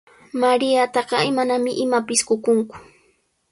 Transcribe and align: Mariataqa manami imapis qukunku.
Mariataqa 0.41 1.17
manami 1.35 1.71
imapis 1.83 2.21
qukunku. 2.27 2.75